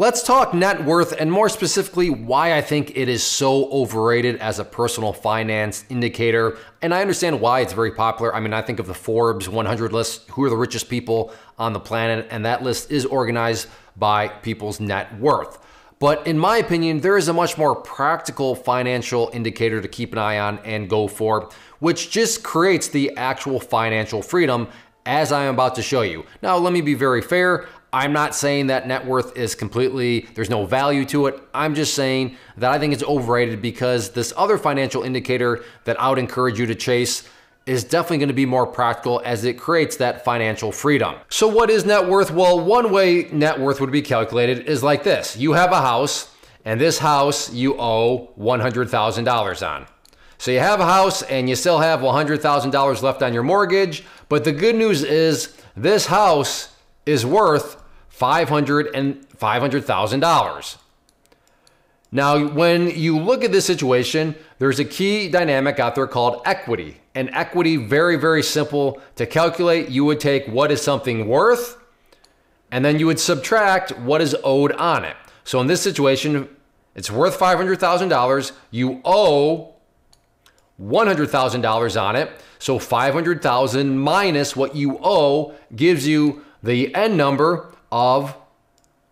Let's 0.00 0.22
talk 0.22 0.54
net 0.54 0.84
worth 0.84 1.12
and 1.18 1.32
more 1.32 1.48
specifically 1.48 2.08
why 2.08 2.56
I 2.56 2.60
think 2.60 2.96
it 2.96 3.08
is 3.08 3.24
so 3.24 3.68
overrated 3.68 4.36
as 4.36 4.60
a 4.60 4.64
personal 4.64 5.12
finance 5.12 5.84
indicator. 5.88 6.56
And 6.80 6.94
I 6.94 7.00
understand 7.00 7.40
why 7.40 7.62
it's 7.62 7.72
very 7.72 7.90
popular. 7.90 8.32
I 8.32 8.38
mean, 8.38 8.52
I 8.52 8.62
think 8.62 8.78
of 8.78 8.86
the 8.86 8.94
Forbes 8.94 9.48
100 9.48 9.92
list, 9.92 10.30
who 10.30 10.44
are 10.44 10.50
the 10.50 10.56
richest 10.56 10.88
people 10.88 11.32
on 11.58 11.72
the 11.72 11.80
planet, 11.80 12.28
and 12.30 12.44
that 12.44 12.62
list 12.62 12.92
is 12.92 13.06
organized 13.06 13.66
by 13.96 14.28
people's 14.28 14.78
net 14.78 15.18
worth. 15.18 15.58
But 15.98 16.24
in 16.28 16.38
my 16.38 16.58
opinion, 16.58 17.00
there 17.00 17.16
is 17.16 17.26
a 17.26 17.32
much 17.32 17.58
more 17.58 17.74
practical 17.74 18.54
financial 18.54 19.32
indicator 19.34 19.80
to 19.80 19.88
keep 19.88 20.12
an 20.12 20.18
eye 20.18 20.38
on 20.38 20.60
and 20.60 20.88
go 20.88 21.08
for, 21.08 21.50
which 21.80 22.12
just 22.12 22.44
creates 22.44 22.86
the 22.86 23.16
actual 23.16 23.58
financial 23.58 24.22
freedom 24.22 24.68
as 25.08 25.32
I 25.32 25.44
am 25.44 25.54
about 25.54 25.74
to 25.76 25.82
show 25.82 26.02
you. 26.02 26.24
Now, 26.42 26.58
let 26.58 26.72
me 26.72 26.82
be 26.82 26.94
very 26.94 27.22
fair. 27.22 27.66
I'm 27.92 28.12
not 28.12 28.34
saying 28.34 28.66
that 28.66 28.86
net 28.86 29.06
worth 29.06 29.36
is 29.36 29.54
completely, 29.54 30.28
there's 30.34 30.50
no 30.50 30.66
value 30.66 31.06
to 31.06 31.26
it. 31.26 31.40
I'm 31.54 31.74
just 31.74 31.94
saying 31.94 32.36
that 32.58 32.70
I 32.70 32.78
think 32.78 32.92
it's 32.92 33.02
overrated 33.02 33.62
because 33.62 34.10
this 34.10 34.32
other 34.36 34.58
financial 34.58 35.02
indicator 35.02 35.64
that 35.84 35.98
I 36.00 36.10
would 36.10 36.18
encourage 36.18 36.58
you 36.58 36.66
to 36.66 36.74
chase 36.74 37.26
is 37.64 37.84
definitely 37.84 38.18
going 38.18 38.28
to 38.28 38.34
be 38.34 38.46
more 38.46 38.66
practical 38.66 39.22
as 39.24 39.44
it 39.44 39.58
creates 39.58 39.96
that 39.96 40.24
financial 40.24 40.72
freedom. 40.72 41.14
So, 41.28 41.48
what 41.48 41.70
is 41.70 41.84
net 41.84 42.08
worth? 42.08 42.30
Well, 42.30 42.60
one 42.60 42.90
way 42.90 43.28
net 43.30 43.60
worth 43.60 43.80
would 43.80 43.92
be 43.92 44.02
calculated 44.02 44.66
is 44.66 44.82
like 44.82 45.02
this 45.02 45.36
you 45.36 45.52
have 45.52 45.72
a 45.72 45.80
house, 45.80 46.34
and 46.64 46.80
this 46.80 46.98
house 46.98 47.52
you 47.52 47.78
owe 47.78 48.32
$100,000 48.38 49.68
on. 49.68 49.86
So, 50.38 50.50
you 50.50 50.60
have 50.60 50.80
a 50.80 50.86
house 50.86 51.22
and 51.22 51.48
you 51.48 51.56
still 51.56 51.78
have 51.78 52.00
$100,000 52.00 53.02
left 53.02 53.22
on 53.22 53.34
your 53.34 53.42
mortgage, 53.42 54.04
but 54.28 54.44
the 54.44 54.52
good 54.52 54.74
news 54.74 55.02
is 55.02 55.54
this 55.76 56.06
house 56.06 56.70
is 57.08 57.24
worth 57.24 57.82
$500 58.14 58.90
and 58.94 59.26
$500,000. 59.30 60.76
Now, 62.10 62.48
when 62.48 62.90
you 62.90 63.18
look 63.18 63.44
at 63.44 63.52
this 63.52 63.66
situation, 63.66 64.34
there's 64.58 64.78
a 64.78 64.84
key 64.84 65.28
dynamic 65.28 65.78
out 65.78 65.94
there 65.94 66.06
called 66.06 66.42
equity. 66.44 67.00
And 67.14 67.30
equity, 67.32 67.76
very, 67.76 68.16
very 68.16 68.42
simple 68.42 69.00
to 69.16 69.26
calculate. 69.26 69.88
You 69.88 70.04
would 70.04 70.20
take 70.20 70.46
what 70.46 70.70
is 70.70 70.80
something 70.80 71.28
worth, 71.28 71.76
and 72.70 72.84
then 72.84 72.98
you 72.98 73.06
would 73.06 73.20
subtract 73.20 73.98
what 73.98 74.20
is 74.20 74.36
owed 74.44 74.72
on 74.72 75.04
it. 75.04 75.16
So 75.44 75.60
in 75.60 75.66
this 75.66 75.80
situation, 75.82 76.48
it's 76.94 77.10
worth 77.10 77.38
$500,000. 77.38 78.52
You 78.70 79.00
owe 79.04 79.74
$100,000 80.80 82.02
on 82.02 82.16
it. 82.16 82.30
So 82.58 82.78
500,000 82.78 83.98
minus 83.98 84.56
what 84.56 84.74
you 84.76 84.98
owe 85.02 85.54
gives 85.74 86.06
you 86.06 86.44
the 86.62 86.94
end 86.94 87.16
number 87.16 87.72
of 87.90 88.36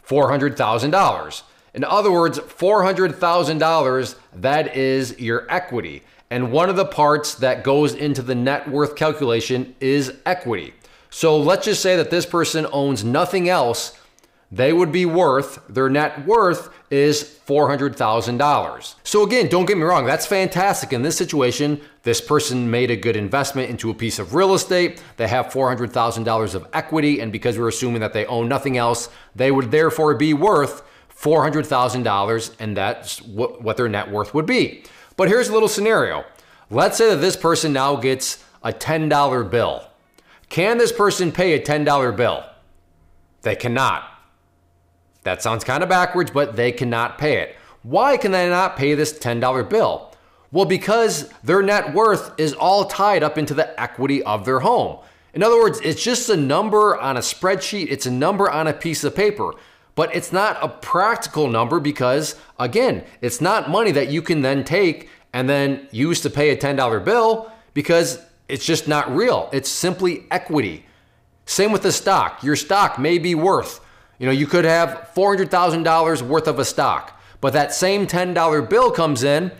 $400,000. 0.07 1.43
In 1.75 1.85
other 1.85 2.11
words, 2.11 2.39
$400,000, 2.39 4.17
that 4.35 4.77
is 4.77 5.19
your 5.19 5.47
equity. 5.51 6.03
And 6.31 6.51
one 6.51 6.69
of 6.69 6.77
the 6.77 6.87
parts 6.87 7.35
that 7.37 7.63
goes 7.63 7.95
into 7.95 8.23
the 8.23 8.35
net 8.35 8.69
worth 8.69 8.97
calculation 8.97 9.75
is 9.81 10.15
equity. 10.25 10.75
So 11.11 11.39
let's 11.39 11.67
just 11.67 11.83
say 11.83 11.97
that 11.97 12.11
this 12.11 12.27
person 12.27 12.67
owns 12.73 13.05
nothing 13.05 13.49
else 13.49 13.99
they 14.53 14.73
would 14.73 14.93
be 14.93 15.07
worth, 15.07 15.61
their 15.69 15.89
net 15.89 16.27
worth 16.27 16.71
is 16.91 17.39
$400,000. 17.47 18.95
So, 19.03 19.23
again, 19.25 19.49
don't 19.49 19.67
get 19.67 19.77
me 19.77 19.83
wrong, 19.83 20.07
that's 20.07 20.27
fantastic. 20.27 20.93
In 20.93 21.03
this 21.03 21.17
situation, 21.17 21.81
this 22.03 22.21
person 22.21 22.71
made 22.71 22.91
a 22.91 22.97
good 22.97 23.17
investment 23.17 23.71
into 23.71 23.91
a 23.91 23.95
piece 23.95 24.19
of 24.19 24.35
real 24.35 24.55
estate. 24.55 25.03
They 25.17 25.27
have 25.29 25.47
$400,000 25.47 26.55
of 26.55 26.67
equity, 26.73 27.21
and 27.21 27.33
because 27.33 27.59
we're 27.59 27.69
assuming 27.69 28.01
that 28.01 28.13
they 28.13 28.27
own 28.27 28.49
nothing 28.49 28.77
else, 28.77 29.09
they 29.35 29.51
would 29.51 29.71
therefore 29.71 30.15
be 30.15 30.33
worth 30.33 30.83
$400,000, 31.11 32.53
and 32.61 32.77
that's 32.77 33.23
what 33.23 33.63
what 33.63 33.77
their 33.77 33.89
net 33.89 34.11
worth 34.11 34.35
would 34.35 34.47
be. 34.47 34.85
But 35.17 35.29
here's 35.29 35.49
a 35.49 35.53
little 35.53 35.69
scenario 35.69 36.25
let's 36.71 36.99
say 36.99 37.11
that 37.11 37.21
this 37.21 37.37
person 37.37 37.73
now 37.73 37.97
gets 37.97 38.45
a 38.63 38.73
$10 38.73 39.51
bill. 39.51 39.89
Can 40.49 40.79
this 40.79 40.93
person 40.93 41.33
pay 41.33 41.55
a 41.55 41.61
$10 41.61 42.17
bill? 42.17 42.45
They 43.43 43.55
cannot. 43.55 44.16
That 45.27 45.43
sounds 45.43 45.65
kind 45.65 45.83
of 45.83 45.89
backwards, 45.89 46.31
but 46.31 46.55
they 46.55 46.71
cannot 46.71 47.19
pay 47.19 47.39
it. 47.39 47.57
Why 47.83 48.17
can 48.17 48.31
they 48.31 48.49
not 48.49 48.77
pay 48.77 48.95
this 48.95 49.19
$10 49.19 49.69
bill? 49.69 50.15
Well, 50.53 50.67
because 50.67 51.29
their 51.43 51.63
net 51.63 51.93
worth 51.93 52.31
is 52.39 52.53
all 52.53 52.85
tied 52.85 53.25
up 53.25 53.37
into 53.37 53.53
the 53.53 53.79
equity 53.81 54.23
of 54.23 54.45
their 54.45 54.61
home. 54.61 54.99
In 55.35 55.43
other 55.43 55.59
words, 55.59 55.81
it's 55.83 56.01
just 56.01 56.29
a 56.29 56.37
number 56.37 56.97
on 56.97 57.17
a 57.17 57.21
spreadsheet, 57.21 57.91
it's 57.91 58.07
a 58.07 58.11
number 58.11 58.49
on 58.49 58.69
a 58.69 58.73
piece 58.73 59.03
of 59.03 59.17
paper, 59.17 59.55
but 59.97 60.15
it's 60.15 60.31
not 60.31 60.63
a 60.63 60.69
practical 60.69 61.49
number 61.49 61.81
because, 61.81 62.37
again, 62.61 63.03
it's 63.21 63.41
not 63.41 63.69
money 63.69 63.91
that 63.91 64.07
you 64.07 64.23
can 64.23 64.43
then 64.43 64.63
take 64.63 65.09
and 65.33 65.49
then 65.49 65.89
use 65.91 66.21
to 66.21 66.31
pay 66.31 66.51
a 66.51 66.57
$10 66.57 67.05
bill 67.05 67.51
because 67.75 68.25
it's 68.49 68.65
just 68.65 68.87
not 68.87 69.11
real. 69.11 69.51
It's 69.53 69.69
simply 69.69 70.29
equity. 70.31 70.87
Same 71.47 71.73
with 71.73 71.83
the 71.83 71.91
stock. 71.91 72.45
Your 72.45 72.55
stock 72.55 72.97
may 72.97 73.19
be 73.19 73.35
worth 73.35 73.81
you 74.19 74.27
know, 74.27 74.33
you 74.33 74.47
could 74.47 74.65
have 74.65 75.11
$400,000 75.15 76.23
worth 76.23 76.49
of 76.49 76.59
a 76.59 76.65
stock, 76.65 77.21
but 77.41 77.53
that 77.53 77.73
same 77.73 78.07
$10 78.07 78.69
bill 78.69 78.91
comes 78.91 79.23
in, 79.23 79.53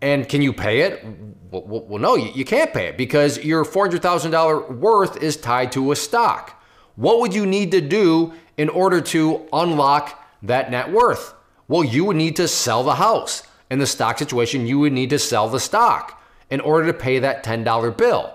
and 0.00 0.28
can 0.28 0.42
you 0.42 0.52
pay 0.52 0.80
it? 0.80 1.04
Well, 1.50 1.86
well 1.86 1.98
no, 1.98 2.16
you, 2.16 2.44
can't 2.44 2.72
pay 2.72 2.88
it 2.88 2.96
because 2.96 3.38
your 3.44 3.64
$400,000 3.64 4.78
worth 4.78 5.22
is 5.22 5.36
tied 5.36 5.72
to 5.72 5.92
a 5.92 5.96
stock. 5.96 6.62
What 6.96 7.20
would 7.20 7.34
you 7.34 7.46
need 7.46 7.70
to 7.70 7.80
do 7.80 8.34
in 8.56 8.68
order 8.68 9.00
to 9.00 9.46
unlock 9.52 10.20
that 10.42 10.70
net 10.70 10.92
worth? 10.92 11.34
Well, 11.68 11.84
you 11.84 12.04
would 12.04 12.16
need 12.16 12.36
to 12.36 12.48
sell 12.48 12.82
the 12.82 12.96
house. 12.96 13.44
In 13.70 13.78
the 13.78 13.86
stock 13.86 14.18
situation, 14.18 14.66
you 14.66 14.78
would 14.80 14.92
need 14.92 15.08
to 15.10 15.18
sell 15.18 15.48
the 15.48 15.60
stock 15.60 16.22
in 16.50 16.60
order 16.60 16.88
to 16.88 16.92
pay 16.92 17.18
that 17.20 17.42
$10 17.42 17.96
bill. 17.96 18.34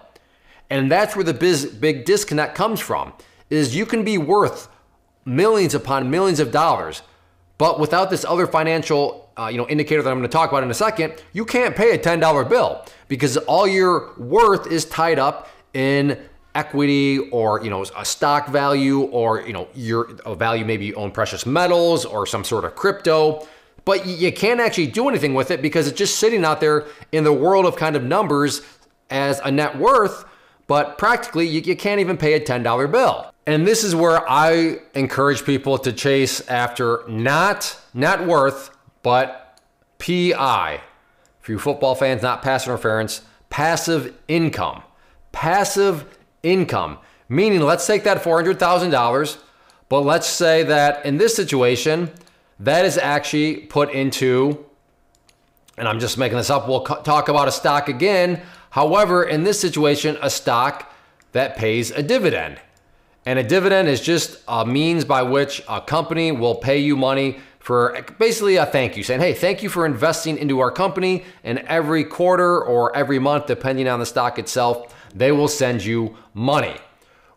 And 0.69 0.91
that's 0.91 1.15
where 1.15 1.23
the 1.23 1.33
biz, 1.33 1.65
big 1.65 2.05
disconnect 2.05 2.55
comes 2.55 2.79
from 2.79 3.13
is 3.49 3.75
you 3.75 3.85
can 3.85 4.03
be 4.03 4.17
worth 4.17 4.67
millions 5.27 5.75
upon 5.75 6.09
millions 6.09 6.39
of 6.39 6.51
dollars. 6.51 7.01
But 7.57 7.79
without 7.79 8.09
this 8.09 8.23
other 8.23 8.47
financial 8.47 9.29
uh, 9.37 9.47
you 9.47 9.57
know, 9.57 9.67
indicator 9.67 10.01
that 10.01 10.09
I'm 10.09 10.17
going 10.17 10.27
to 10.29 10.33
talk 10.33 10.49
about 10.49 10.63
in 10.63 10.71
a 10.71 10.75
second, 10.75 11.21
you 11.33 11.45
can't 11.45 11.75
pay 11.75 11.91
a 11.91 11.97
$10 11.97 12.49
bill 12.49 12.83
because 13.07 13.37
all 13.37 13.67
your 13.67 14.13
worth 14.17 14.71
is 14.71 14.85
tied 14.85 15.19
up 15.19 15.49
in 15.73 16.17
equity 16.55 17.19
or 17.29 17.63
you 17.63 17.69
know 17.69 17.83
a 17.95 18.03
stock 18.03 18.47
value 18.47 19.01
or 19.01 19.41
you 19.41 19.53
know 19.53 19.67
your 19.75 20.05
value 20.37 20.65
maybe 20.65 20.87
you 20.87 20.95
own 20.95 21.11
precious 21.11 21.45
metals 21.45 22.03
or 22.03 22.25
some 22.25 22.43
sort 22.43 22.65
of 22.65 22.75
crypto. 22.75 23.45
But 23.85 24.05
you 24.05 24.33
can't 24.33 24.59
actually 24.59 24.87
do 24.87 25.07
anything 25.07 25.33
with 25.33 25.49
it 25.51 25.61
because 25.61 25.87
it's 25.87 25.97
just 25.97 26.17
sitting 26.17 26.43
out 26.43 26.59
there 26.59 26.85
in 27.13 27.23
the 27.23 27.31
world 27.31 27.65
of 27.65 27.77
kind 27.77 27.95
of 27.95 28.03
numbers 28.03 28.61
as 29.09 29.39
a 29.45 29.51
net 29.51 29.77
worth. 29.77 30.25
But 30.65 30.97
practically 30.97 31.47
you, 31.47 31.61
you 31.61 31.75
can't 31.77 32.01
even 32.01 32.17
pay 32.17 32.33
a 32.33 32.39
$10 32.41 32.91
bill 32.91 33.33
and 33.47 33.65
this 33.65 33.85
is 33.85 33.95
where 33.95 34.29
I 34.29 34.79
encourage 34.93 35.45
people 35.45 35.77
to 35.77 35.93
chase 35.93 36.45
after 36.49 37.03
not 37.07 37.79
net 37.93 38.27
worth, 38.27 38.71
but 39.03 39.57
PI. 39.99 40.81
For 41.39 41.51
you 41.53 41.57
football 41.57 41.95
fans, 41.95 42.21
not 42.21 42.41
pass 42.41 42.67
interference, 42.67 43.21
passive 43.49 44.13
income. 44.27 44.83
Passive 45.31 46.17
income. 46.43 46.97
Meaning, 47.29 47.61
let's 47.61 47.87
take 47.87 48.03
that 48.03 48.21
$400,000, 48.21 49.37
but 49.87 50.01
let's 50.01 50.27
say 50.27 50.63
that 50.63 51.05
in 51.05 51.17
this 51.17 51.33
situation, 51.33 52.11
that 52.59 52.83
is 52.83 52.97
actually 52.97 53.61
put 53.61 53.91
into, 53.91 54.65
and 55.77 55.87
I'm 55.87 56.01
just 56.01 56.17
making 56.17 56.37
this 56.37 56.49
up, 56.49 56.67
we'll 56.67 56.81
talk 56.81 57.29
about 57.29 57.47
a 57.47 57.53
stock 57.53 57.87
again. 57.87 58.41
However, 58.71 59.23
in 59.23 59.45
this 59.45 59.57
situation, 59.57 60.17
a 60.21 60.29
stock 60.29 60.93
that 61.31 61.55
pays 61.55 61.91
a 61.91 62.03
dividend. 62.03 62.59
And 63.27 63.37
a 63.37 63.43
dividend 63.43 63.89
is 63.89 63.99
just 63.99 64.37
a 64.47 64.65
means 64.65 65.03
by 65.03 65.21
which 65.21 65.61
a 65.67 65.81
company 65.81 66.31
will 66.31 66.55
pay 66.55 66.77
you 66.77 66.95
money 66.95 67.39
for 67.59 68.01
basically 68.17 68.55
a 68.55 68.65
thank 68.65 68.95
you, 68.95 69.03
saying, 69.03 69.19
hey, 69.19 69.33
thank 69.33 69.61
you 69.61 69.67
for 69.67 69.85
investing 69.85 70.37
into 70.37 70.61
our 70.61 70.71
company. 70.71 71.25
And 71.43 71.59
every 71.67 72.05
quarter 72.05 72.63
or 72.63 72.95
every 72.95 73.19
month, 73.19 73.47
depending 73.47 73.89
on 73.89 73.99
the 73.99 74.05
stock 74.05 74.39
itself, 74.39 74.95
they 75.13 75.33
will 75.33 75.49
send 75.49 75.83
you 75.83 76.15
money, 76.33 76.77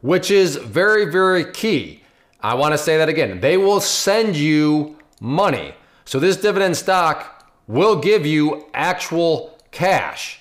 which 0.01 0.31
is 0.31 0.55
very, 0.55 1.11
very 1.11 1.51
key. 1.51 2.05
I 2.39 2.55
want 2.55 2.73
to 2.73 2.79
say 2.79 2.97
that 2.97 3.09
again. 3.09 3.41
They 3.41 3.57
will 3.57 3.81
send 3.81 4.37
you 4.37 4.97
money. 5.21 5.75
So 6.05 6.21
this 6.21 6.37
dividend 6.37 6.77
stock 6.77 7.51
will 7.67 7.97
give 7.97 8.25
you 8.25 8.69
actual 8.75 9.59
cash, 9.73 10.41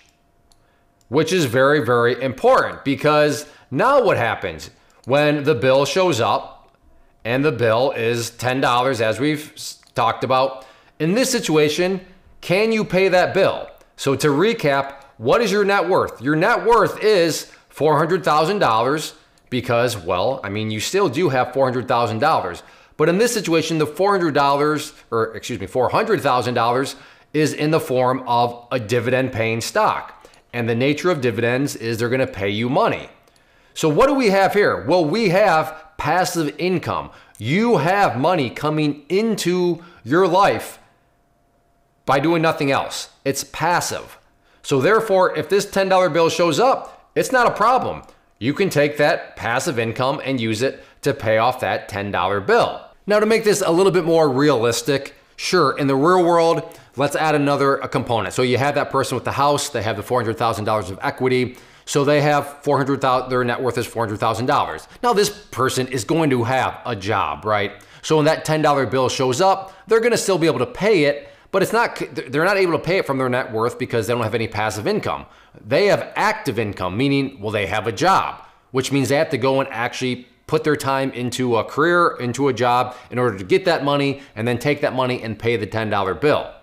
which 1.08 1.34
is 1.34 1.46
very, 1.46 1.84
very 1.84 2.22
important 2.22 2.86
because 2.86 3.48
now 3.72 4.04
what 4.04 4.18
happens? 4.18 4.70
When 5.06 5.44
the 5.44 5.56
bill 5.56 5.86
shows 5.86 6.20
up 6.20 6.76
and 7.26 7.44
the 7.44 7.52
bill 7.52 7.92
is 7.92 8.32
$10, 8.32 9.02
as 9.02 9.20
we've 9.20 9.54
talked 9.96 10.24
about. 10.24 10.66
In 11.00 11.14
this 11.14 11.32
situation, 11.32 12.02
can 12.42 12.72
you 12.72 12.84
pay 12.84 13.10
that 13.10 13.34
bill? 13.34 13.70
So, 13.98 14.16
to 14.16 14.28
recap, 14.28 15.04
what 15.18 15.42
is 15.42 15.52
your 15.52 15.66
net 15.66 15.90
worth? 15.90 16.22
Your 16.22 16.36
net 16.36 16.66
worth 16.66 17.04
is 17.04 17.52
$400,000 17.76 19.14
because, 19.50 19.98
well, 19.98 20.40
I 20.44 20.50
mean, 20.50 20.72
you 20.72 20.80
still 20.80 21.10
do 21.10 21.30
have 21.30 21.50
$400,000. 21.50 22.62
But 22.98 23.10
in 23.10 23.18
this 23.18 23.34
situation, 23.34 23.78
the 23.78 23.88
$400 23.88 24.94
or 25.12 25.36
excuse 25.36 25.60
me, 25.60 25.68
$400,000 25.68 26.96
is 27.34 27.54
in 27.54 27.72
the 27.72 27.80
form 27.80 28.24
of 28.28 28.68
a 28.72 28.80
dividend 28.80 29.32
paying 29.32 29.62
stock. 29.62 30.28
And 30.52 30.68
the 30.68 30.76
nature 30.76 31.12
of 31.12 31.22
dividends 31.22 31.76
is 31.76 31.98
they're 31.98 32.10
going 32.10 32.20
to 32.20 32.28
pay 32.28 32.50
you 32.50 32.70
money. 32.70 33.10
So 33.74 33.90
what 33.90 34.08
do 34.08 34.14
we 34.14 34.30
have 34.30 34.54
here? 34.54 34.86
Well, 34.86 35.06
we 35.06 35.30
have 35.30 35.76
passive 35.98 36.56
income. 36.58 37.12
You 37.38 37.78
have 37.78 38.20
money 38.20 38.50
coming 38.50 39.06
into 39.10 39.84
your 40.04 40.28
life 40.28 40.80
by 42.06 42.20
doing 42.20 42.42
nothing 42.42 42.72
else. 42.72 43.10
It's 43.24 43.44
passive. 43.44 44.18
So 44.62 44.82
therefore, 44.82 45.38
if 45.38 45.48
this 45.48 45.66
$10 45.66 46.12
bill 46.12 46.30
shows 46.30 46.60
up, 46.60 47.12
it's 47.16 47.32
not 47.32 47.48
a 47.48 47.52
problem. 47.52 48.04
You 48.40 48.54
can 48.54 48.70
take 48.70 48.98
that 48.98 49.36
passive 49.36 49.78
income 49.78 50.22
and 50.24 50.40
use 50.40 50.62
it 50.62 50.84
to 51.02 51.14
pay 51.14 51.38
off 51.38 51.60
that 51.60 51.90
$10 51.90 52.46
bill. 52.46 52.82
Now, 53.06 53.20
to 53.20 53.26
make 53.26 53.44
this 53.44 53.62
a 53.62 53.72
little 53.72 53.92
bit 53.92 54.06
more 54.06 54.30
realistic, 54.30 55.16
sure, 55.36 55.78
in 55.78 55.88
the 55.88 55.96
real 55.96 56.24
world, 56.24 56.78
let's 56.96 57.16
add 57.16 57.36
another 57.36 57.78
component. 57.78 58.34
So 58.34 58.42
you 58.42 58.58
have 58.58 58.76
that 58.76 58.92
person 58.92 59.16
with 59.16 59.26
the 59.26 59.32
house, 59.32 59.70
they 59.70 59.82
have 59.82 59.98
the 59.98 60.04
$400,000 60.04 60.92
of 60.92 61.00
equity. 61.02 61.58
So 61.90 62.06
they 62.06 62.22
have 62.22 62.62
400,000 62.62 63.32
their 63.32 63.44
net 63.44 63.60
worth 63.60 63.76
is 63.80 63.88
$400,000. 63.88 64.88
Now 65.02 65.12
this 65.12 65.32
person 65.50 65.88
is 65.88 66.04
going 66.04 66.30
to 66.30 66.44
have 66.44 66.80
a 66.86 66.96
job, 66.96 67.46
right? 67.46 67.72
So 68.04 68.18
when 68.18 68.26
that 68.26 68.46
$10 68.46 68.92
bill 68.92 69.10
shows 69.10 69.42
up, 69.42 69.74
they're 69.88 70.00
going 70.00 70.12
to 70.12 70.18
still 70.18 70.38
be 70.38 70.46
able 70.46 70.60
to 70.60 70.68
pay 70.68 71.06
it, 71.06 71.30
but 71.52 71.64
it's 71.64 71.74
not 71.74 72.00
they're 72.28 72.46
not 72.46 72.58
able 72.58 72.74
to 72.74 72.80
pay 72.80 73.00
it 73.00 73.08
from 73.08 73.18
their 73.18 73.28
net 73.28 73.52
worth 73.52 73.80
because 73.80 74.06
they 74.06 74.14
don't 74.14 74.22
have 74.22 74.36
any 74.36 74.48
passive 74.48 74.86
income. 74.86 75.26
They 75.66 75.88
have 75.88 76.14
active 76.16 76.60
income, 76.60 76.96
meaning 76.96 77.42
well 77.42 77.50
they 77.50 77.66
have 77.66 77.88
a 77.88 77.92
job, 77.92 78.46
which 78.70 78.92
means 78.92 79.10
they 79.10 79.16
have 79.16 79.32
to 79.32 79.40
go 79.40 79.60
and 79.60 79.68
actually 79.70 80.28
put 80.46 80.64
their 80.64 80.76
time 80.76 81.10
into 81.14 81.58
a 81.58 81.64
career, 81.64 82.18
into 82.20 82.50
a 82.50 82.54
job 82.54 82.96
in 83.10 83.18
order 83.18 83.36
to 83.36 83.44
get 83.44 83.66
that 83.66 83.84
money 83.84 84.22
and 84.36 84.48
then 84.48 84.60
take 84.60 84.82
that 84.82 84.94
money 84.94 85.24
and 85.24 85.40
pay 85.40 85.58
the 85.58 85.66
$10 85.66 86.22
bill. 86.22 86.54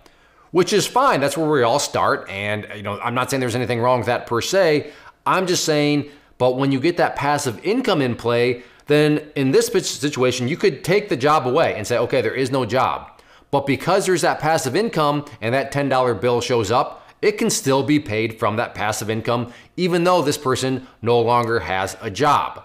Which 0.53 0.73
is 0.73 0.87
fine. 0.87 1.21
That's 1.21 1.37
where 1.37 1.51
we 1.51 1.63
all 1.63 1.81
start 1.81 2.31
and 2.31 2.67
you 2.77 2.83
know, 2.83 3.01
I'm 3.01 3.15
not 3.15 3.29
saying 3.29 3.41
there's 3.41 3.57
anything 3.57 3.81
wrong 3.81 3.99
with 3.99 4.07
that 4.07 4.29
per 4.29 4.41
se. 4.41 4.93
I'm 5.27 5.47
just 5.47 5.65
saying 5.65 6.11
but 6.39 6.57
when 6.57 6.73
you 6.73 6.81
get 6.81 6.97
that 6.99 7.17
passive 7.17 7.65
income 7.65 8.03
in 8.03 8.15
play, 8.15 8.63
then 8.87 9.31
in 9.37 9.51
this 9.51 9.67
situation, 9.67 10.49
you 10.49 10.57
could 10.57 10.85
take 10.85 11.09
the 11.09 11.17
job 11.17 11.47
away 11.47 11.75
and 11.77 11.87
say, 11.87 11.99
okay, 11.99 12.21
there 12.21 12.35
is 12.35 12.51
no 12.51 12.65
job. 12.65 13.11
But 13.51 13.67
because 13.67 14.07
there's 14.07 14.23
that 14.23 14.41
passive 14.41 14.77
income 14.77 15.25
and 15.41 15.55
that 15.55 15.73
$10 15.73 16.21
bill 16.21 16.41
shows 16.41 16.71
up, 16.71 17.09
it 17.23 17.39
can 17.39 17.49
still 17.49 17.83
be 17.83 17.99
paid 17.99 18.39
from 18.39 18.57
that 18.57 18.75
passive 18.75 19.09
income, 19.09 19.53
even 19.77 20.05
though 20.05 20.21
this 20.21 20.37
person 20.37 20.87
no 21.01 21.21
longer 21.21 21.61
has 21.61 21.97
a 22.01 22.11
job. 22.11 22.65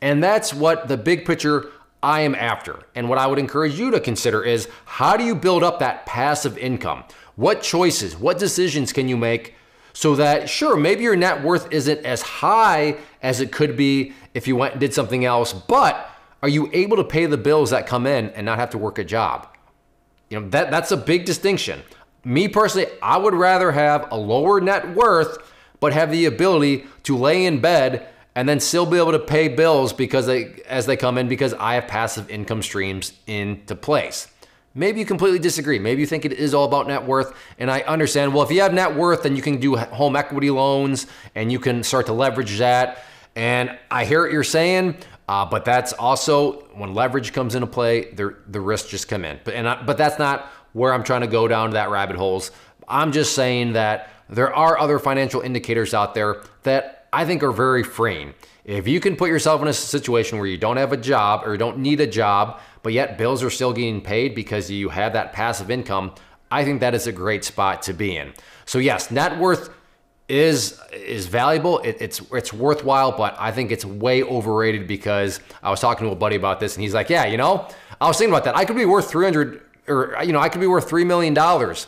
And 0.00 0.22
that's 0.22 0.52
what 0.52 0.88
the 0.88 0.96
big 0.96 1.24
picture 1.24 1.70
I 2.02 2.22
am 2.22 2.34
after. 2.34 2.80
And 2.96 3.08
what 3.08 3.18
I 3.18 3.28
would 3.28 3.38
encourage 3.38 3.78
you 3.78 3.92
to 3.92 4.00
consider 4.00 4.42
is 4.42 4.68
how 4.84 5.16
do 5.16 5.22
you 5.22 5.36
build 5.36 5.62
up 5.62 5.78
that 5.78 6.04
passive 6.04 6.58
income? 6.58 7.04
What 7.36 7.62
choices, 7.62 8.16
what 8.16 8.38
decisions 8.38 8.92
can 8.92 9.08
you 9.08 9.16
make 9.16 9.54
so 9.92 10.16
that, 10.16 10.48
sure, 10.48 10.76
maybe 10.76 11.02
your 11.02 11.16
net 11.16 11.42
worth 11.42 11.70
isn't 11.72 12.04
as 12.04 12.22
high 12.22 12.96
as 13.22 13.40
it 13.40 13.52
could 13.52 13.76
be 13.76 14.12
if 14.34 14.48
you 14.48 14.56
went 14.56 14.72
and 14.72 14.80
did 14.80 14.94
something 14.94 15.24
else, 15.24 15.52
but 15.52 16.10
are 16.42 16.48
you 16.48 16.70
able 16.72 16.96
to 16.96 17.04
pay 17.04 17.26
the 17.26 17.36
bills 17.36 17.70
that 17.70 17.86
come 17.86 18.06
in 18.06 18.30
and 18.30 18.46
not 18.46 18.58
have 18.58 18.70
to 18.70 18.78
work 18.78 18.98
a 18.98 19.04
job? 19.04 19.46
You 20.28 20.40
know, 20.40 20.48
that, 20.48 20.70
that's 20.70 20.90
a 20.90 20.96
big 20.96 21.24
distinction. 21.24 21.82
Me 22.24 22.48
personally, 22.48 22.86
I 23.02 23.18
would 23.18 23.34
rather 23.34 23.72
have 23.72 24.10
a 24.10 24.16
lower 24.16 24.60
net 24.60 24.94
worth, 24.94 25.38
but 25.78 25.92
have 25.92 26.10
the 26.10 26.26
ability 26.26 26.86
to 27.04 27.16
lay 27.16 27.44
in 27.44 27.60
bed 27.60 28.06
and 28.34 28.48
then 28.48 28.60
still 28.60 28.86
be 28.86 28.96
able 28.96 29.12
to 29.12 29.18
pay 29.18 29.48
bills 29.48 29.92
because 29.92 30.26
they 30.26 30.62
as 30.66 30.86
they 30.86 30.96
come 30.96 31.18
in 31.18 31.28
because 31.28 31.52
I 31.54 31.74
have 31.74 31.86
passive 31.86 32.30
income 32.30 32.62
streams 32.62 33.12
into 33.26 33.74
place. 33.74 34.31
Maybe 34.74 35.00
you 35.00 35.06
completely 35.06 35.38
disagree. 35.38 35.78
Maybe 35.78 36.00
you 36.00 36.06
think 36.06 36.24
it 36.24 36.32
is 36.32 36.54
all 36.54 36.64
about 36.64 36.86
net 36.86 37.04
worth. 37.04 37.34
And 37.58 37.70
I 37.70 37.80
understand, 37.80 38.32
well, 38.32 38.42
if 38.42 38.50
you 38.50 38.62
have 38.62 38.72
net 38.72 38.94
worth, 38.94 39.24
then 39.24 39.36
you 39.36 39.42
can 39.42 39.58
do 39.58 39.76
home 39.76 40.16
equity 40.16 40.50
loans 40.50 41.06
and 41.34 41.52
you 41.52 41.58
can 41.58 41.82
start 41.82 42.06
to 42.06 42.12
leverage 42.12 42.58
that. 42.58 43.04
And 43.36 43.78
I 43.90 44.04
hear 44.04 44.22
what 44.22 44.32
you're 44.32 44.44
saying, 44.44 44.96
uh, 45.28 45.44
but 45.44 45.64
that's 45.64 45.92
also 45.92 46.64
when 46.74 46.94
leverage 46.94 47.32
comes 47.32 47.54
into 47.54 47.66
play, 47.66 48.12
the, 48.12 48.36
the 48.48 48.60
risks 48.60 48.90
just 48.90 49.08
come 49.08 49.24
in. 49.24 49.40
But, 49.44 49.54
and 49.54 49.68
I, 49.68 49.82
but 49.82 49.98
that's 49.98 50.18
not 50.18 50.50
where 50.72 50.92
I'm 50.94 51.04
trying 51.04 51.20
to 51.20 51.26
go 51.26 51.48
down 51.48 51.70
to 51.70 51.74
that 51.74 51.90
rabbit 51.90 52.16
holes. 52.16 52.50
I'm 52.88 53.12
just 53.12 53.34
saying 53.34 53.74
that 53.74 54.10
there 54.28 54.54
are 54.54 54.78
other 54.78 54.98
financial 54.98 55.42
indicators 55.42 55.92
out 55.92 56.14
there 56.14 56.42
that 56.62 57.01
I 57.12 57.24
think 57.24 57.42
are 57.42 57.52
very 57.52 57.82
freeing. 57.82 58.34
If 58.64 58.88
you 58.88 59.00
can 59.00 59.16
put 59.16 59.28
yourself 59.28 59.60
in 59.60 59.68
a 59.68 59.72
situation 59.72 60.38
where 60.38 60.46
you 60.46 60.56
don't 60.56 60.76
have 60.76 60.92
a 60.92 60.96
job 60.96 61.46
or 61.46 61.56
don't 61.56 61.78
need 61.78 62.00
a 62.00 62.06
job, 62.06 62.60
but 62.82 62.92
yet 62.92 63.18
bills 63.18 63.42
are 63.42 63.50
still 63.50 63.72
getting 63.72 64.00
paid 64.00 64.34
because 64.34 64.70
you 64.70 64.88
have 64.88 65.12
that 65.12 65.32
passive 65.32 65.70
income, 65.70 66.14
I 66.50 66.64
think 66.64 66.80
that 66.80 66.94
is 66.94 67.06
a 67.06 67.12
great 67.12 67.44
spot 67.44 67.82
to 67.82 67.92
be 67.92 68.16
in. 68.16 68.32
So 68.64 68.78
yes, 68.78 69.10
net 69.10 69.38
worth 69.38 69.70
is 70.28 70.80
is 70.92 71.26
valuable. 71.26 71.80
It, 71.80 71.96
it's 72.00 72.22
it's 72.32 72.52
worthwhile, 72.52 73.12
but 73.12 73.36
I 73.38 73.50
think 73.50 73.72
it's 73.72 73.84
way 73.84 74.22
overrated 74.22 74.86
because 74.86 75.40
I 75.62 75.70
was 75.70 75.80
talking 75.80 76.06
to 76.06 76.12
a 76.12 76.16
buddy 76.16 76.36
about 76.36 76.60
this, 76.60 76.74
and 76.74 76.82
he's 76.82 76.94
like, 76.94 77.10
"Yeah, 77.10 77.26
you 77.26 77.36
know, 77.36 77.68
I 78.00 78.06
was 78.06 78.16
thinking 78.16 78.32
about 78.32 78.44
that. 78.44 78.56
I 78.56 78.64
could 78.64 78.76
be 78.76 78.84
worth 78.84 79.10
three 79.10 79.24
hundred, 79.24 79.62
or 79.88 80.16
you 80.24 80.32
know, 80.32 80.38
I 80.38 80.48
could 80.48 80.60
be 80.60 80.66
worth 80.66 80.88
three 80.88 81.04
million 81.04 81.34
dollars, 81.34 81.86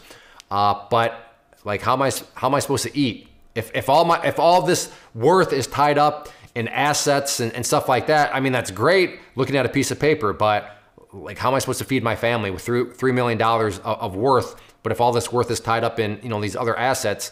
uh, 0.50 0.86
but 0.90 1.36
like, 1.64 1.80
how 1.80 1.94
am 1.94 2.02
I 2.02 2.10
how 2.34 2.48
am 2.48 2.54
I 2.54 2.58
supposed 2.58 2.82
to 2.84 2.98
eat 2.98 3.28
if 3.54 3.70
if 3.74 3.88
all 3.88 4.04
my 4.04 4.22
if 4.24 4.38
all 4.38 4.62
this 4.62 4.90
worth 5.14 5.52
is 5.52 5.66
tied 5.66 5.98
up 5.98 6.28
in 6.54 6.68
assets 6.68 7.40
and, 7.40 7.52
and 7.52 7.64
stuff 7.64 7.88
like 7.88 8.06
that? 8.08 8.34
I 8.34 8.40
mean, 8.40 8.52
that's 8.52 8.70
great 8.70 9.18
looking 9.36 9.56
at 9.56 9.66
a 9.66 9.68
piece 9.68 9.90
of 9.90 9.98
paper, 9.98 10.32
but 10.32 10.70
like 11.12 11.38
how 11.38 11.48
am 11.48 11.54
I 11.54 11.58
supposed 11.60 11.78
to 11.78 11.84
feed 11.84 12.02
my 12.02 12.16
family 12.16 12.50
with 12.50 12.62
three 12.62 12.90
three 12.90 13.12
million 13.12 13.38
dollars 13.38 13.78
of 13.80 14.16
worth? 14.16 14.60
But 14.82 14.92
if 14.92 15.00
all 15.00 15.12
this 15.12 15.32
worth 15.32 15.50
is 15.50 15.60
tied 15.60 15.84
up 15.84 15.98
in 15.98 16.20
you 16.22 16.28
know 16.28 16.40
these 16.40 16.56
other 16.56 16.76
assets, 16.76 17.30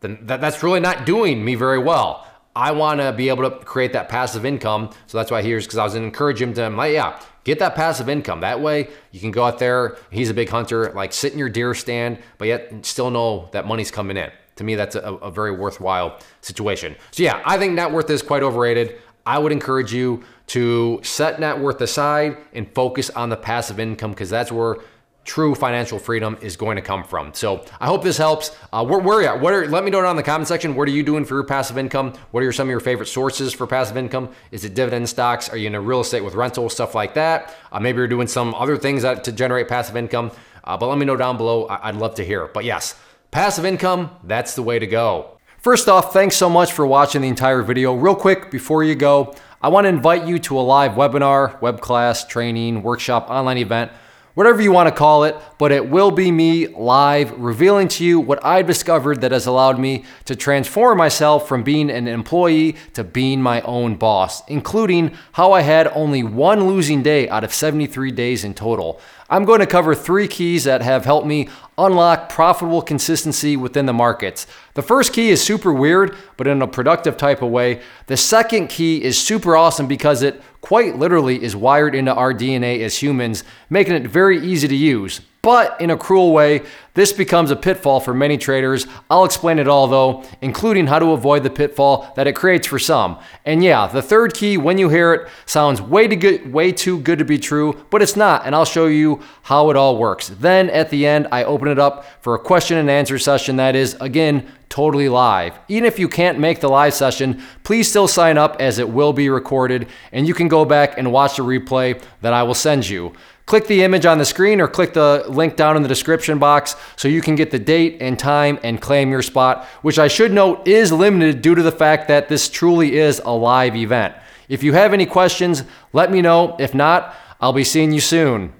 then 0.00 0.18
that, 0.22 0.40
that's 0.40 0.62
really 0.62 0.80
not 0.80 1.06
doing 1.06 1.44
me 1.44 1.54
very 1.54 1.78
well. 1.78 2.26
I 2.54 2.72
want 2.72 3.00
to 3.00 3.12
be 3.12 3.28
able 3.28 3.48
to 3.48 3.64
create 3.64 3.92
that 3.92 4.08
passive 4.08 4.44
income. 4.44 4.90
So 5.06 5.18
that's 5.18 5.30
why 5.30 5.42
here's 5.42 5.66
because 5.66 5.78
I 5.78 5.84
was 5.84 5.92
to 5.92 6.02
encourage 6.02 6.42
him 6.42 6.52
to, 6.54 6.68
like, 6.70 6.92
yeah, 6.92 7.20
get 7.44 7.60
that 7.60 7.76
passive 7.76 8.08
income. 8.08 8.40
That 8.40 8.60
way 8.60 8.88
you 9.12 9.20
can 9.20 9.30
go 9.30 9.44
out 9.44 9.58
there. 9.58 9.96
He's 10.10 10.30
a 10.30 10.34
big 10.34 10.48
hunter, 10.48 10.92
like 10.92 11.12
sit 11.12 11.32
in 11.32 11.38
your 11.38 11.48
deer 11.48 11.74
stand, 11.74 12.18
but 12.38 12.48
yet 12.48 12.84
still 12.84 13.10
know 13.10 13.48
that 13.52 13.66
money's 13.66 13.90
coming 13.90 14.16
in. 14.16 14.30
To 14.60 14.64
me, 14.64 14.74
that's 14.74 14.94
a, 14.94 15.00
a 15.00 15.30
very 15.30 15.52
worthwhile 15.52 16.18
situation. 16.42 16.94
So 17.12 17.22
yeah, 17.22 17.40
I 17.46 17.56
think 17.56 17.72
net 17.72 17.90
worth 17.90 18.10
is 18.10 18.20
quite 18.20 18.42
overrated. 18.42 18.98
I 19.24 19.38
would 19.38 19.52
encourage 19.52 19.90
you 19.90 20.22
to 20.48 21.00
set 21.02 21.40
net 21.40 21.58
worth 21.58 21.80
aside 21.80 22.36
and 22.52 22.70
focus 22.74 23.08
on 23.08 23.30
the 23.30 23.38
passive 23.38 23.80
income 23.80 24.10
because 24.10 24.28
that's 24.28 24.52
where 24.52 24.76
true 25.24 25.54
financial 25.54 25.98
freedom 25.98 26.36
is 26.42 26.58
going 26.58 26.76
to 26.76 26.82
come 26.82 27.04
from. 27.04 27.32
So 27.32 27.64
I 27.80 27.86
hope 27.86 28.02
this 28.02 28.18
helps. 28.18 28.54
Uh, 28.70 28.84
where, 28.84 28.98
where 28.98 29.16
are 29.16 29.22
you 29.22 29.28
at? 29.28 29.40
What 29.40 29.54
are, 29.54 29.66
let 29.66 29.82
me 29.82 29.90
know 29.90 30.02
down 30.02 30.10
in 30.10 30.16
the 30.16 30.22
comment 30.22 30.48
section. 30.48 30.74
What 30.74 30.86
are 30.88 30.90
you 30.90 31.02
doing 31.02 31.24
for 31.24 31.36
your 31.36 31.44
passive 31.44 31.78
income? 31.78 32.12
What 32.32 32.42
are 32.42 32.52
some 32.52 32.66
of 32.66 32.70
your 32.70 32.80
favorite 32.80 33.06
sources 33.06 33.54
for 33.54 33.66
passive 33.66 33.96
income? 33.96 34.28
Is 34.50 34.66
it 34.66 34.74
dividend 34.74 35.08
stocks? 35.08 35.48
Are 35.48 35.56
you 35.56 35.68
in 35.68 35.74
a 35.74 35.80
real 35.80 36.00
estate 36.00 36.22
with 36.22 36.34
rental 36.34 36.68
stuff 36.68 36.94
like 36.94 37.14
that? 37.14 37.54
Uh, 37.72 37.80
maybe 37.80 37.96
you're 37.96 38.08
doing 38.08 38.26
some 38.26 38.54
other 38.54 38.76
things 38.76 39.00
that, 39.04 39.24
to 39.24 39.32
generate 39.32 39.68
passive 39.68 39.96
income. 39.96 40.32
Uh, 40.64 40.76
but 40.76 40.86
let 40.86 40.98
me 40.98 41.06
know 41.06 41.16
down 41.16 41.38
below. 41.38 41.64
I, 41.64 41.88
I'd 41.88 41.96
love 41.96 42.16
to 42.16 42.24
hear. 42.26 42.46
But 42.48 42.66
yes, 42.66 42.94
passive 43.30 43.64
income, 43.64 44.10
that's 44.24 44.54
the 44.54 44.62
way 44.62 44.78
to 44.78 44.86
go. 44.86 45.38
First 45.58 45.88
off, 45.88 46.12
thanks 46.12 46.36
so 46.36 46.48
much 46.48 46.72
for 46.72 46.86
watching 46.86 47.22
the 47.22 47.28
entire 47.28 47.62
video. 47.62 47.94
Real 47.94 48.14
quick, 48.14 48.50
before 48.50 48.82
you 48.82 48.94
go, 48.94 49.34
I 49.62 49.68
want 49.68 49.84
to 49.84 49.88
invite 49.90 50.26
you 50.26 50.38
to 50.38 50.58
a 50.58 50.62
live 50.62 50.92
webinar, 50.92 51.60
web 51.60 51.80
class, 51.80 52.26
training, 52.26 52.82
workshop, 52.82 53.28
online 53.28 53.58
event, 53.58 53.92
whatever 54.34 54.62
you 54.62 54.72
want 54.72 54.88
to 54.88 54.94
call 54.94 55.24
it, 55.24 55.36
but 55.58 55.70
it 55.70 55.90
will 55.90 56.10
be 56.10 56.30
me 56.30 56.68
live 56.68 57.30
revealing 57.32 57.88
to 57.88 58.04
you 58.04 58.20
what 58.20 58.42
I've 58.42 58.66
discovered 58.66 59.20
that 59.20 59.32
has 59.32 59.46
allowed 59.46 59.78
me 59.78 60.06
to 60.24 60.34
transform 60.34 60.96
myself 60.96 61.46
from 61.46 61.62
being 61.62 61.90
an 61.90 62.08
employee 62.08 62.76
to 62.94 63.04
being 63.04 63.42
my 63.42 63.60
own 63.62 63.96
boss, 63.96 64.42
including 64.48 65.14
how 65.32 65.52
I 65.52 65.60
had 65.60 65.88
only 65.88 66.22
one 66.22 66.66
losing 66.66 67.02
day 67.02 67.28
out 67.28 67.44
of 67.44 67.52
73 67.52 68.10
days 68.12 68.44
in 68.44 68.54
total. 68.54 68.98
I'm 69.28 69.44
going 69.44 69.60
to 69.60 69.66
cover 69.66 69.94
three 69.94 70.26
keys 70.26 70.64
that 70.64 70.82
have 70.82 71.04
helped 71.04 71.26
me 71.26 71.48
unlock 71.86 72.28
profitable 72.28 72.82
consistency 72.82 73.56
within 73.56 73.86
the 73.86 73.92
markets. 73.92 74.46
The 74.74 74.82
first 74.82 75.12
key 75.12 75.30
is 75.30 75.42
super 75.42 75.72
weird, 75.72 76.16
but 76.36 76.46
in 76.46 76.62
a 76.62 76.66
productive 76.66 77.16
type 77.16 77.42
of 77.42 77.50
way. 77.50 77.80
The 78.06 78.16
second 78.16 78.68
key 78.68 79.02
is 79.02 79.18
super 79.18 79.56
awesome 79.56 79.86
because 79.86 80.22
it 80.22 80.42
quite 80.60 80.96
literally 80.96 81.42
is 81.42 81.56
wired 81.56 81.94
into 81.94 82.14
our 82.14 82.32
DNA 82.32 82.80
as 82.80 83.02
humans, 83.02 83.44
making 83.68 83.94
it 83.94 84.06
very 84.06 84.38
easy 84.38 84.68
to 84.68 84.76
use. 84.76 85.20
But 85.42 85.80
in 85.80 85.90
a 85.90 85.96
cruel 85.96 86.32
way, 86.34 86.62
this 86.92 87.14
becomes 87.14 87.50
a 87.50 87.56
pitfall 87.56 88.00
for 88.00 88.12
many 88.12 88.36
traders. 88.36 88.86
I'll 89.08 89.24
explain 89.24 89.58
it 89.58 89.68
all 89.68 89.86
though, 89.86 90.22
including 90.42 90.86
how 90.86 90.98
to 90.98 91.12
avoid 91.12 91.44
the 91.44 91.50
pitfall 91.50 92.12
that 92.16 92.26
it 92.26 92.34
creates 92.34 92.66
for 92.66 92.78
some. 92.78 93.18
And 93.46 93.64
yeah, 93.64 93.86
the 93.86 94.02
third 94.02 94.34
key, 94.34 94.58
when 94.58 94.76
you 94.76 94.90
hear 94.90 95.14
it, 95.14 95.28
sounds 95.46 95.80
way 95.80 96.08
too 96.08 96.16
good, 96.16 96.52
way 96.52 96.72
too 96.72 97.00
good 97.00 97.18
to 97.20 97.24
be 97.24 97.38
true, 97.38 97.86
but 97.88 98.02
it's 98.02 98.16
not, 98.16 98.44
and 98.44 98.54
I'll 98.54 98.66
show 98.66 98.86
you 98.86 99.22
how 99.42 99.70
it 99.70 99.76
all 99.76 99.96
works. 99.96 100.28
Then 100.28 100.68
at 100.68 100.90
the 100.90 101.06
end, 101.06 101.26
I 101.32 101.44
open 101.44 101.68
it 101.68 101.78
up 101.78 102.04
for 102.22 102.34
a 102.34 102.38
question 102.38 102.76
and 102.76 102.90
answer 102.90 103.18
session 103.18 103.56
that 103.56 103.74
is, 103.74 103.96
again, 104.00 104.46
totally 104.68 105.08
live. 105.08 105.58
Even 105.68 105.86
if 105.86 105.98
you 105.98 106.08
can't 106.08 106.38
make 106.38 106.60
the 106.60 106.68
live 106.68 106.92
session, 106.94 107.42
please 107.64 107.88
still 107.88 108.06
sign 108.06 108.36
up 108.36 108.56
as 108.60 108.78
it 108.78 108.88
will 108.88 109.12
be 109.12 109.28
recorded 109.28 109.88
and 110.12 110.28
you 110.28 110.34
can 110.34 110.48
go 110.48 110.64
back 110.64 110.98
and 110.98 111.10
watch 111.10 111.36
the 111.36 111.42
replay 111.42 112.00
that 112.20 112.32
I 112.32 112.42
will 112.42 112.54
send 112.54 112.88
you. 112.88 113.12
Click 113.50 113.66
the 113.66 113.82
image 113.82 114.06
on 114.06 114.16
the 114.16 114.24
screen 114.24 114.60
or 114.60 114.68
click 114.68 114.92
the 114.92 115.24
link 115.28 115.56
down 115.56 115.76
in 115.76 115.82
the 115.82 115.88
description 115.88 116.38
box 116.38 116.76
so 116.94 117.08
you 117.08 117.20
can 117.20 117.34
get 117.34 117.50
the 117.50 117.58
date 117.58 117.96
and 118.00 118.16
time 118.16 118.60
and 118.62 118.80
claim 118.80 119.10
your 119.10 119.22
spot, 119.22 119.64
which 119.82 119.98
I 119.98 120.06
should 120.06 120.30
note 120.30 120.68
is 120.68 120.92
limited 120.92 121.42
due 121.42 121.56
to 121.56 121.62
the 121.64 121.72
fact 121.72 122.06
that 122.06 122.28
this 122.28 122.48
truly 122.48 122.96
is 122.96 123.20
a 123.24 123.32
live 123.32 123.74
event. 123.74 124.14
If 124.48 124.62
you 124.62 124.72
have 124.74 124.92
any 124.92 125.04
questions, 125.04 125.64
let 125.92 126.12
me 126.12 126.22
know. 126.22 126.54
If 126.60 126.76
not, 126.76 127.12
I'll 127.40 127.52
be 127.52 127.64
seeing 127.64 127.90
you 127.90 127.98
soon. 127.98 128.52